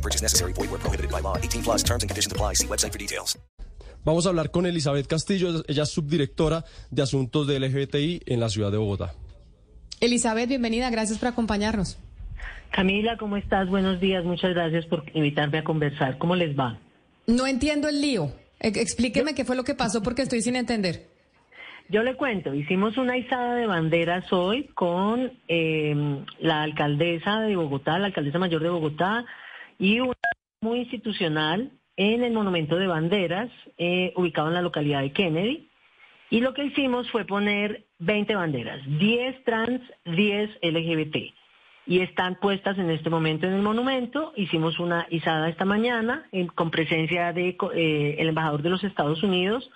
[0.00, 0.52] No purchase necessary.
[0.54, 1.36] Void where prohibited by law.
[1.36, 2.54] 18 plus terms and conditions apply.
[2.54, 3.38] See website for details.
[4.02, 5.62] Vamos a hablar con Elizabeth Castillo.
[5.68, 9.12] Ella es subdirectora de asuntos de LGBTI en la ciudad de Bogotá.
[10.00, 10.88] Elizabeth, bienvenida.
[10.88, 11.98] Gracias por acompañarnos.
[12.70, 13.68] Camila, ¿cómo estás?
[13.68, 14.24] Buenos días.
[14.24, 16.16] Muchas gracias por invitarme a conversar.
[16.16, 16.78] ¿Cómo les va?
[17.26, 18.32] No entiendo el lío.
[18.58, 21.08] E- Explíqueme qué fue lo que pasó porque estoy sin entender.
[21.90, 27.98] Yo le cuento, hicimos una izada de banderas hoy con eh, la alcaldesa de Bogotá,
[27.98, 29.26] la alcaldesa mayor de Bogotá,
[29.80, 30.12] y una
[30.60, 35.68] muy institucional en el Monumento de Banderas, eh, ubicado en la localidad de Kennedy.
[36.30, 41.34] Y lo que hicimos fue poner 20 banderas, 10 trans, 10 LGBT.
[41.86, 44.32] Y están puestas en este momento en el monumento.
[44.36, 47.56] Hicimos una izada esta mañana en- con presencia del
[48.28, 49.68] embajador de los Estados Unidos,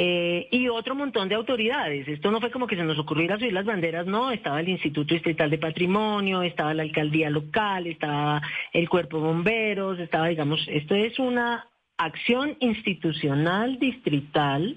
[0.00, 2.06] eh, y otro montón de autoridades.
[2.06, 5.12] Esto no fue como que se nos ocurriera subir las banderas, no, estaba el Instituto
[5.12, 8.40] Distrital de Patrimonio, estaba la alcaldía local, estaba
[8.72, 14.76] el cuerpo de bomberos, estaba, digamos, esto es una acción institucional distrital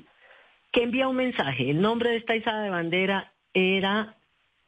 [0.72, 1.70] que envía un mensaje.
[1.70, 4.16] El nombre de esta izada de bandera era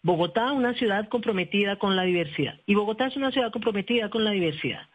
[0.04, 2.60] Bogotá, una ciudad comprometida con la diversidad.
[2.68, 4.88] Y Bogotá es una ciudad comprometida con la diversidad.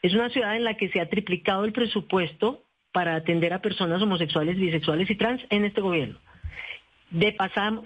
[0.00, 4.02] Es una ciudad en la que se ha triplicado el presupuesto para atender a personas
[4.02, 6.18] homosexuales, bisexuales y trans en este gobierno.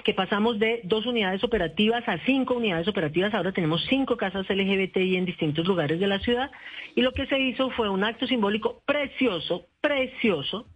[0.04, 5.16] Que pasamos de dos unidades operativas a cinco unidades operativas, ahora tenemos cinco casas LGBTI
[5.16, 6.50] en distintos lugares de la ciudad,
[6.94, 10.68] y lo que se hizo fue un acto simbólico precioso, precioso,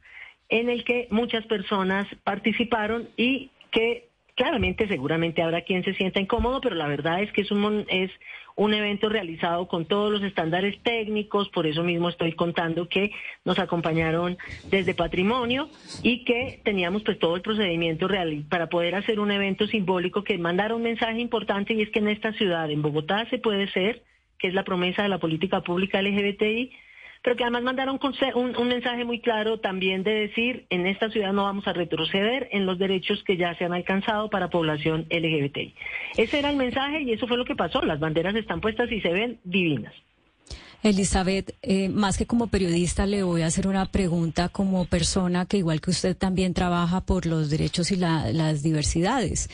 [0.48, 6.60] en el que muchas personas participaron y que claramente seguramente habrá quien se sienta incómodo,
[6.60, 8.10] pero la verdad es que es un, es
[8.56, 13.10] un evento realizado con todos los estándares técnicos, por eso mismo estoy contando que
[13.44, 14.36] nos acompañaron
[14.70, 15.68] desde Patrimonio
[16.02, 20.38] y que teníamos pues todo el procedimiento real para poder hacer un evento simbólico que
[20.38, 24.02] mandara un mensaje importante y es que en esta ciudad, en Bogotá, se puede ser,
[24.38, 26.70] que es la promesa de la política pública LGBTI,
[27.22, 27.98] pero que además mandaron
[28.34, 32.48] un, un mensaje muy claro también de decir, en esta ciudad no vamos a retroceder
[32.52, 35.74] en los derechos que ya se han alcanzado para población LGBTI.
[36.16, 37.82] Ese era el mensaje y eso fue lo que pasó.
[37.82, 39.92] Las banderas están puestas y se ven divinas.
[40.82, 45.58] Elizabeth, eh, más que como periodista, le voy a hacer una pregunta como persona que
[45.58, 49.50] igual que usted también trabaja por los derechos y la- las diversidades.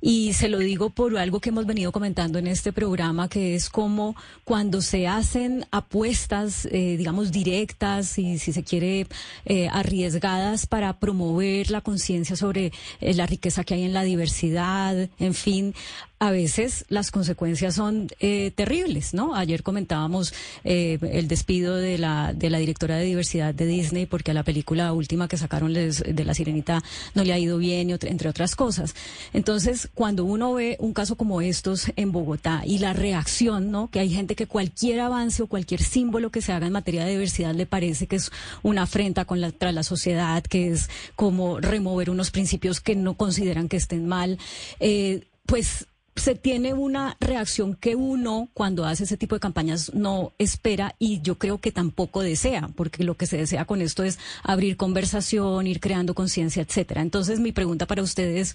[0.00, 3.70] Y se lo digo por algo que hemos venido comentando en este programa, que es
[3.70, 4.14] como
[4.44, 9.06] cuando se hacen apuestas, eh, digamos, directas y si se quiere,
[9.44, 15.08] eh, arriesgadas para promover la conciencia sobre eh, la riqueza que hay en la diversidad,
[15.18, 15.74] en fin,
[16.18, 19.34] a veces las consecuencias son eh, terribles, ¿no?
[19.34, 20.32] Ayer comentábamos
[20.64, 24.42] eh, el despido de la, de la directora de diversidad de Disney porque a la
[24.42, 26.82] película última que sacaron les- de La Sirenita
[27.14, 28.94] no le ha ido bien, y entre otras cosas.
[29.34, 33.90] Entonces, cuando uno ve un caso como estos en Bogotá y la reacción, ¿no?
[33.90, 37.10] Que hay gente que cualquier avance o cualquier símbolo que se haga en materia de
[37.10, 38.30] diversidad le parece que es
[38.62, 43.76] una afrenta contra la sociedad, que es como remover unos principios que no consideran que
[43.76, 44.38] estén mal.
[44.80, 50.32] Eh, pues se tiene una reacción que uno cuando hace ese tipo de campañas no
[50.38, 54.18] espera y yo creo que tampoco desea, porque lo que se desea con esto es
[54.42, 57.02] abrir conversación, ir creando conciencia, etcétera.
[57.02, 58.54] Entonces mi pregunta para ustedes,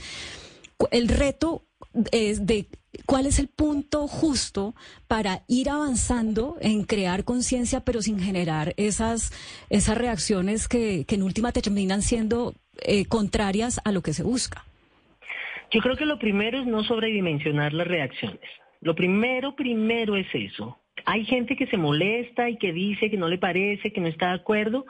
[0.90, 1.64] el reto
[2.12, 2.68] es de
[3.06, 4.76] cuál es el punto justo
[5.08, 9.32] para ir avanzando en crear conciencia, pero sin generar esas,
[9.70, 14.66] esas reacciones que, que en última terminan siendo eh, contrarias a lo que se busca.
[15.72, 18.50] Yo creo que lo primero es no sobredimensionar las reacciones.
[18.82, 20.80] Lo primero, primero es eso.
[21.06, 24.30] Hay gente que se molesta y que dice que no le parece, que no está
[24.30, 24.86] de acuerdo,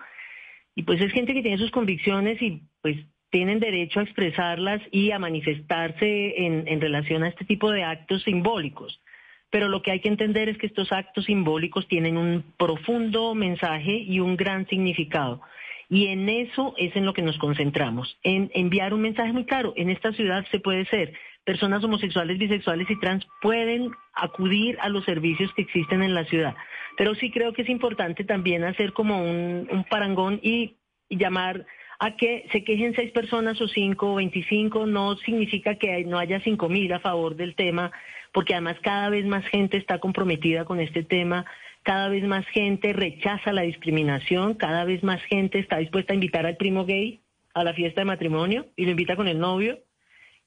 [0.75, 2.97] y pues es gente que tiene sus convicciones y pues
[3.29, 9.01] tienen derecho a expresarlas y a manifestarse en, relación a este tipo de actos simbólicos.
[9.49, 13.91] Pero lo que hay que entender es que estos actos simbólicos tienen un profundo mensaje
[13.91, 15.41] y un gran significado.
[15.91, 19.73] Y en eso es en lo que nos concentramos, en enviar un mensaje muy claro.
[19.75, 21.11] En esta ciudad se puede ser,
[21.43, 26.55] personas homosexuales, bisexuales y trans pueden acudir a los servicios que existen en la ciudad.
[26.97, 30.77] Pero sí creo que es importante también hacer como un, parangón y,
[31.09, 31.65] y llamar
[31.99, 36.39] a que se quejen seis personas o cinco o veinticinco, no significa que no haya
[36.39, 37.91] cinco mil a favor del tema,
[38.31, 41.45] porque además cada vez más gente está comprometida con este tema
[41.83, 46.45] cada vez más gente rechaza la discriminación, cada vez más gente está dispuesta a invitar
[46.45, 47.21] al primo gay
[47.53, 49.79] a la fiesta de matrimonio y lo invita con el novio.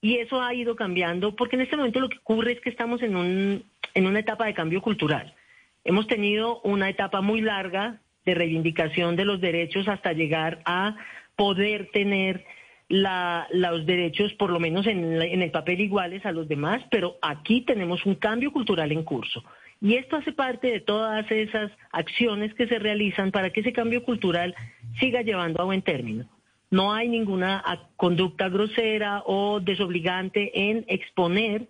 [0.01, 3.03] Y eso ha ido cambiando porque en este momento lo que ocurre es que estamos
[3.03, 3.65] en, un,
[3.95, 5.35] en una etapa de cambio cultural.
[5.83, 10.97] Hemos tenido una etapa muy larga de reivindicación de los derechos hasta llegar a
[11.37, 12.45] poder tener
[12.89, 17.63] los derechos, por lo menos en, en el papel, iguales a los demás, pero aquí
[17.63, 19.43] tenemos un cambio cultural en curso.
[19.85, 24.03] Y esto hace parte de todas esas acciones que se realizan para que ese cambio
[24.03, 24.55] cultural
[24.99, 26.25] siga llevando a buen término.
[26.71, 27.63] No hay ninguna
[27.97, 31.69] conducta grosera o desobligante en exponer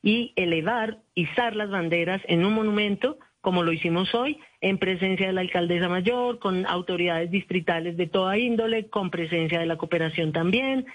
[0.00, 5.32] y elevar, izar las banderas en un monumento como lo hicimos hoy, en presencia de
[5.32, 10.86] la alcaldesa mayor, con autoridades distritales de toda índole, con presencia de la cooperación también,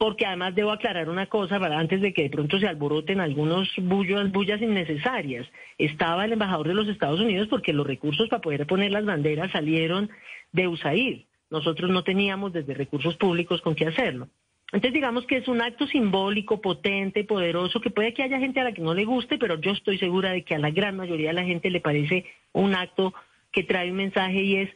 [0.00, 3.68] porque además debo aclarar una cosa para antes de que de pronto se alboroten algunos
[3.76, 5.46] bullos, bullas innecesarias.
[5.76, 9.50] Estaba el embajador de los Estados Unidos porque los recursos para poder poner las banderas
[9.50, 10.08] salieron
[10.52, 11.24] de USAID.
[11.50, 14.28] Nosotros no teníamos desde recursos públicos con qué hacerlo.
[14.72, 18.64] Entonces digamos que es un acto simbólico, potente, poderoso, que puede que haya gente a
[18.64, 21.28] la que no le guste, pero yo estoy segura de que a la gran mayoría
[21.28, 23.12] de la gente le parece un acto
[23.52, 24.70] que trae un mensaje y es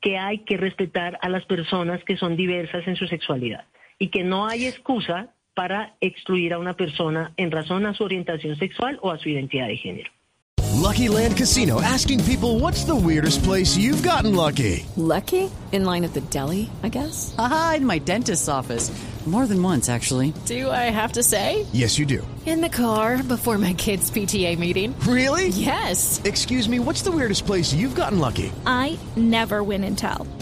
[0.00, 3.66] que hay que respetar a las personas que son diversas en su sexualidad
[3.98, 8.56] y que no hay excusa para excluir a una persona en razón a su orientación
[8.56, 10.10] sexual o a su identidad de género.
[10.76, 14.86] Lucky Land Casino asking people what's the weirdest place you've gotten lucky?
[14.96, 15.50] Lucky?
[15.72, 17.34] In line at the deli, I guess.
[17.36, 18.90] Aha, in my dentist's office.
[19.26, 20.32] More than once, actually.
[20.46, 21.66] Do I have to say?
[21.74, 22.26] Yes, you do.
[22.46, 24.98] In the car before my kids' PTA meeting.
[25.00, 25.48] Really?
[25.48, 26.22] Yes.
[26.24, 28.50] Excuse me, what's the weirdest place you've gotten lucky?
[28.64, 30.26] I never win and tell.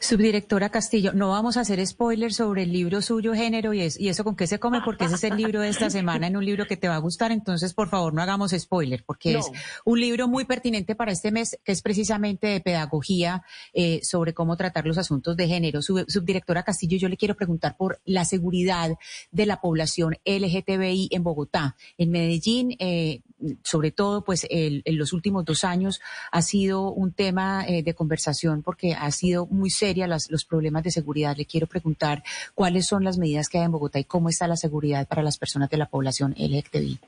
[0.00, 4.24] Subdirectora Castillo, no vamos a hacer spoilers sobre el libro suyo, género y, y eso
[4.24, 6.66] con qué se come, porque ese es el libro de esta semana, en un libro
[6.66, 9.50] que te va a gustar, entonces por favor no hagamos spoiler, porque es
[9.84, 13.42] un libro muy pertinente para este mes, que es precisamente de pedagogía
[13.72, 15.82] eh, sobre cómo tratar los asuntos de género.
[15.82, 18.90] subdirectora Castillo, yo le quiero preguntar por la seguridad
[19.30, 21.76] de la población LGTBI en Bogotá.
[21.98, 23.22] En Medellín, eh,
[23.62, 26.00] sobre todo, pues en los últimos dos años
[26.30, 30.90] ha sido un tema eh, de conversación porque ha sido muy seria los problemas de
[30.90, 31.36] seguridad.
[31.36, 32.22] Le quiero preguntar
[32.54, 35.38] cuáles son las medidas que hay en Bogotá y cómo está la seguridad para las
[35.38, 36.98] personas de la población LGTBI.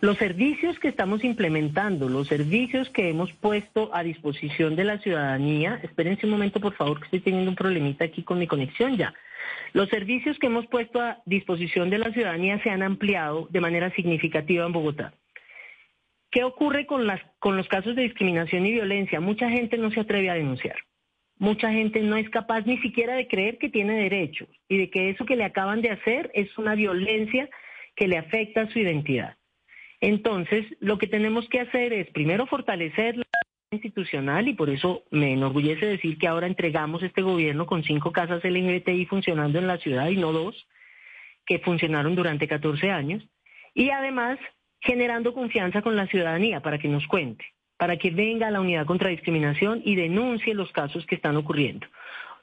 [0.00, 5.78] Los servicios que estamos implementando, los servicios que hemos puesto a disposición de la ciudadanía,
[5.82, 9.12] espérense un momento por favor que estoy teniendo un problemita aquí con mi conexión ya.
[9.74, 13.94] Los servicios que hemos puesto a disposición de la ciudadanía se han ampliado de manera
[13.94, 15.12] significativa en Bogotá.
[16.30, 19.20] ¿Qué ocurre con, las, con los casos de discriminación y violencia?
[19.20, 20.76] Mucha gente no se atreve a denunciar.
[21.38, 25.10] Mucha gente no es capaz ni siquiera de creer que tiene derechos y de que
[25.10, 27.48] eso que le acaban de hacer es una violencia
[27.96, 29.36] que le afecta a su identidad.
[30.00, 33.24] Entonces, lo que tenemos que hacer es primero fortalecer la
[33.72, 38.44] institucional y por eso me enorgullece decir que ahora entregamos este gobierno con cinco casas
[38.44, 40.66] LGBTI funcionando en la ciudad y no dos,
[41.46, 43.22] que funcionaron durante 14 años.
[43.74, 44.38] Y además
[44.80, 47.44] generando confianza con la ciudadanía para que nos cuente,
[47.76, 51.86] para que venga a la unidad contra discriminación y denuncie los casos que están ocurriendo.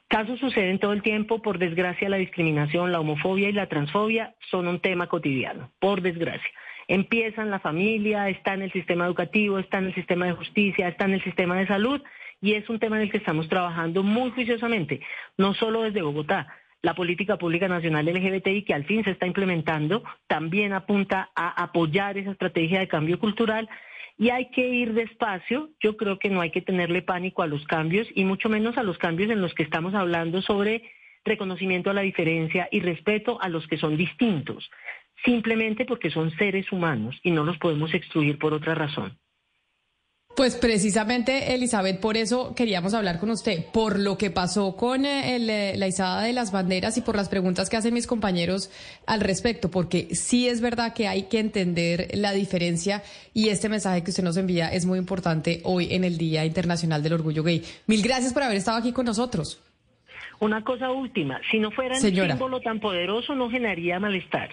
[0.08, 4.66] Casos suceden todo el tiempo, por desgracia la discriminación, la homofobia y la transfobia son
[4.66, 6.50] un tema cotidiano, por desgracia.
[6.86, 10.88] Empieza en la familia, está en el sistema educativo, está en el sistema de justicia,
[10.88, 12.00] está en el sistema de salud
[12.40, 15.00] y es un tema en el que estamos trabajando muy juiciosamente,
[15.36, 16.46] no solo desde Bogotá,
[16.82, 22.18] la política pública nacional LGBTI que al fin se está implementando también apunta a apoyar
[22.18, 23.68] esa estrategia de cambio cultural
[24.16, 25.70] y hay que ir despacio.
[25.80, 28.82] Yo creo que no hay que tenerle pánico a los cambios y mucho menos a
[28.82, 30.82] los cambios en los que estamos hablando sobre
[31.24, 34.70] reconocimiento a la diferencia y respeto a los que son distintos,
[35.24, 39.18] simplemente porque son seres humanos y no los podemos excluir por otra razón.
[40.38, 45.34] Pues precisamente, Elizabeth, por eso queríamos hablar con usted, por lo que pasó con eh,
[45.34, 48.70] eh, la izada de las banderas y por las preguntas que hacen mis compañeros
[49.04, 53.02] al respecto, porque sí es verdad que hay que entender la diferencia
[53.34, 57.02] y este mensaje que usted nos envía es muy importante hoy en el Día Internacional
[57.02, 57.64] del Orgullo Gay.
[57.88, 59.60] Mil gracias por haber estado aquí con nosotros.
[60.38, 64.50] Una cosa última, si no fuera un símbolo tan poderoso no generaría malestar,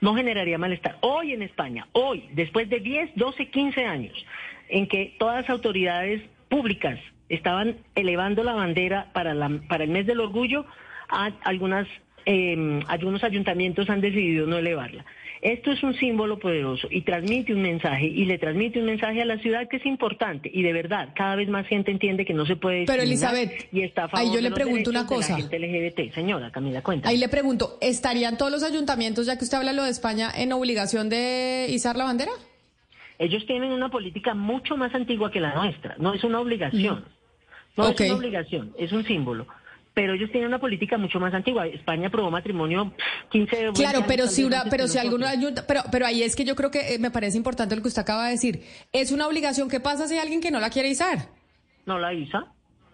[0.00, 0.96] no generaría malestar.
[1.02, 4.24] Hoy en España, hoy, después de 10, 12, 15 años,
[4.68, 10.06] en que todas las autoridades públicas estaban elevando la bandera para, la, para el mes
[10.06, 10.64] del orgullo
[11.08, 11.86] a algunas
[12.26, 15.04] eh, algunos ayuntamientos han decidido no elevarla.
[15.42, 19.24] Esto es un símbolo poderoso y transmite un mensaje y le transmite un mensaje a
[19.24, 22.46] la ciudad que es importante y de verdad cada vez más gente entiende que no
[22.46, 25.38] se puede Pero Elizabeth, y está a favor ahí yo le pregunto una de cosa.
[25.38, 26.14] la gente LGBT.
[26.14, 27.08] Señora Camila, cuenta.
[27.08, 30.52] Ahí le pregunto, ¿estarían todos los ayuntamientos, ya que usted habla lo de España, en
[30.52, 32.32] obligación de izar la bandera?
[33.18, 37.04] Ellos tienen una política mucho más antigua que la nuestra, no es una obligación.
[37.76, 38.00] No Ok.
[38.00, 39.46] es una obligación, es un símbolo.
[39.94, 41.66] Pero ellos tienen una política mucho más antigua.
[41.66, 45.26] España aprobó matrimonio pff, 15 20 Claro, años pero si una, pero que si alguno
[45.26, 47.88] ayunta, pero, pero ahí es que yo creo que eh, me parece importante lo que
[47.88, 48.62] usted acaba de decir.
[48.92, 49.70] Es una obligación.
[49.70, 51.30] ¿Qué pasa si hay alguien que no la quiere izar?
[51.86, 52.44] No la ISA.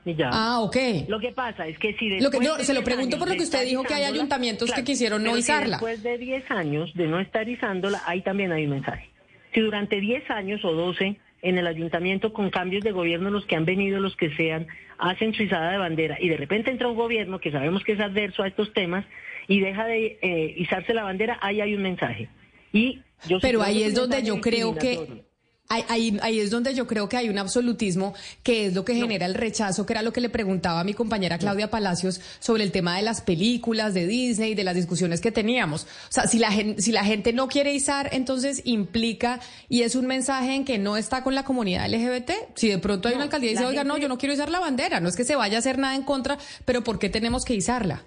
[0.05, 0.31] Y ya.
[0.33, 0.77] Ah, ok.
[1.09, 3.27] Lo que pasa es que si Lo que- no, de se lo 10 pregunto por
[3.27, 5.77] lo de que usted dijo que hay ayuntamientos que quisieron no pero si izarla.
[5.79, 9.11] Después de 10 años de no estar izándola, ahí también hay un mensaje.
[9.53, 13.57] Si durante 10 años o 12 en el ayuntamiento con cambios de gobierno, los que
[13.57, 14.69] han venido, los que sean,
[14.99, 18.01] hacen su izada de bandera y de repente entra un gobierno que sabemos que es
[18.01, 19.05] adverso a estos temas
[19.49, 22.29] y deja de eh, izarse la bandera, ahí hay un mensaje.
[22.73, 25.25] Y yo Pero ahí es donde yo creo que.
[25.69, 29.27] Ahí, ahí, es donde yo creo que hay un absolutismo que es lo que genera
[29.27, 32.73] el rechazo, que era lo que le preguntaba a mi compañera Claudia Palacios sobre el
[32.73, 35.85] tema de las películas de Disney, de las discusiones que teníamos.
[35.85, 39.97] O sea, si la gente, si la gente no quiere izar, entonces implica y es
[39.97, 42.31] un mensaje en que no está con la comunidad LGBT.
[42.55, 44.61] Si de pronto hay una alcaldía y dice, oiga, no, yo no quiero izar la
[44.61, 47.45] bandera, no es que se vaya a hacer nada en contra, pero ¿por qué tenemos
[47.45, 48.03] que izarla?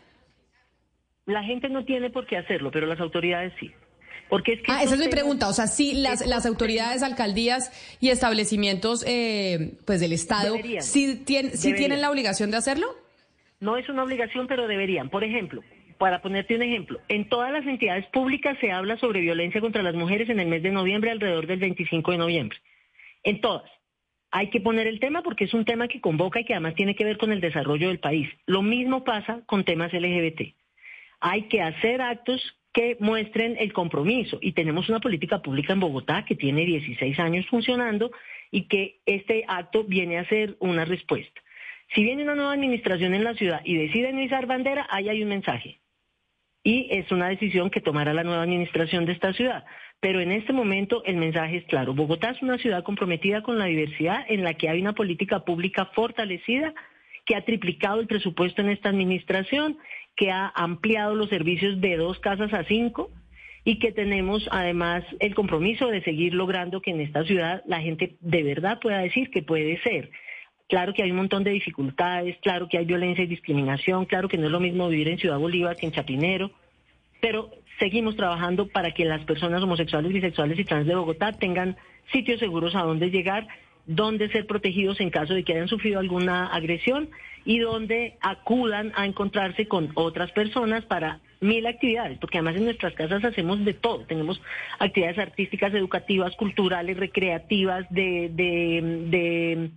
[1.26, 3.72] La gente no tiene por qué hacerlo, pero las autoridades sí.
[4.30, 5.48] Porque es que Ah, esa es mi pregunta.
[5.48, 10.82] O sea, sí, las, las autoridades, alcaldías y establecimientos eh, pues del Estado, Deberían.
[10.84, 12.88] ¿sí, tien- sí tienen la obligación de hacerlo?
[13.60, 15.10] No es una obligación, pero deberían.
[15.10, 15.62] Por ejemplo,
[15.98, 19.96] para ponerte un ejemplo, en todas las entidades públicas se habla sobre violencia contra las
[19.96, 22.58] mujeres en el mes de noviembre, alrededor del 25 de noviembre.
[23.24, 23.70] En todas.
[24.32, 26.96] Hay que poner el tema porque es un tema que convoca y que además tiene
[26.96, 28.28] que ver con el desarrollo del país.
[28.46, 30.54] Lo mismo pasa con temas LGBT.
[31.22, 32.42] Hay que hacer actos
[32.76, 34.38] que muestren el compromiso.
[34.42, 38.12] Y tenemos una política pública en Bogotá que tiene 16 años funcionando
[38.52, 41.42] y que este acto viene a ser una respuesta.
[41.94, 45.30] Si viene una nueva administración en la ciudad y deciden izar bandera, ahí hay un
[45.30, 45.80] mensaje.
[46.66, 49.64] Y es una decisión que tomará la nueva administración de esta ciudad.
[50.02, 51.94] Pero en este momento el mensaje es claro.
[51.94, 55.86] Bogotá es una ciudad comprometida con la diversidad en la que hay una política pública
[55.96, 56.74] fortalecida
[57.26, 59.78] que ha triplicado el presupuesto en esta administración,
[60.16, 63.10] que ha ampliado los servicios de dos casas a cinco
[63.64, 68.16] y que tenemos además el compromiso de seguir logrando que en esta ciudad la gente
[68.22, 70.12] de verdad pueda decir que puede ser.
[70.70, 74.38] Claro que hay un montón de dificultades, claro que hay violencia y discriminación, claro que
[74.38, 76.52] no es lo mismo vivir en Ciudad Bolívar que en Chapinero,
[77.22, 81.76] pero seguimos trabajando para que las personas homosexuales, bisexuales y trans de Bogotá tengan
[82.12, 83.48] sitios seguros a donde llegar,
[83.86, 87.10] donde ser protegidos en caso de que hayan sufrido alguna agresión
[87.46, 92.94] y donde acudan a encontrarse con otras personas para mil actividades, porque además en nuestras
[92.94, 94.42] casas hacemos de todo, tenemos
[94.80, 99.72] actividades artísticas, educativas, culturales, recreativas, de, de, de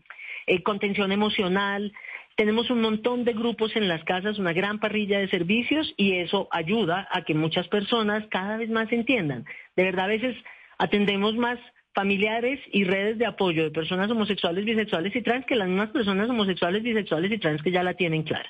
[0.47, 1.93] eh, contención emocional,
[2.39, 6.49] tenemos un montón de grupos en las casas, una gran parrilla de servicios y eso
[6.53, 9.45] ayuda a que muchas personas cada vez más entiendan.
[9.75, 10.37] De verdad, a veces
[10.79, 11.59] atendemos más
[11.99, 16.31] familiares y redes de apoyo de personas homosexuales, bisexuales y trans que las mismas personas
[16.31, 18.49] homosexuales, bisexuales y trans que ya la tienen clara.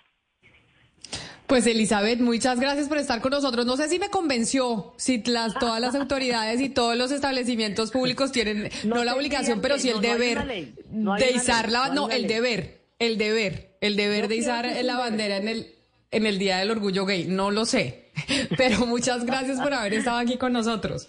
[1.46, 3.64] Pues Elizabeth, muchas gracias por estar con nosotros.
[3.64, 8.32] No sé si me convenció si las, todas las autoridades y todos los establecimientos públicos
[8.32, 12.26] tienen no, la obligación, pero sí el no, deber no de izar la, no el
[12.26, 15.66] deber, el deber, el deber de izar la bandera en el
[16.10, 17.28] en el Día del Orgullo Gay.
[17.28, 18.10] No lo sé,
[18.58, 21.08] pero muchas gracias por haber estado aquí con nosotros.